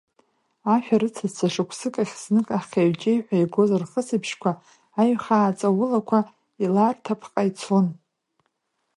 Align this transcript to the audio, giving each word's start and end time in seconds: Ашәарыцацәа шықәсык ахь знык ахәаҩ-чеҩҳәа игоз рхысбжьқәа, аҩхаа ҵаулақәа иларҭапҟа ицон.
Ашәарыцацәа 0.73 1.47
шықәсык 1.53 1.95
ахь 2.01 2.15
знык 2.21 2.47
ахәаҩ-чеҩҳәа 2.57 3.35
игоз 3.43 3.71
рхысбжьқәа, 3.81 4.51
аҩхаа 5.01 5.57
ҵаулақәа 5.57 6.19
иларҭапҟа 6.63 7.41
ицон. 7.49 7.87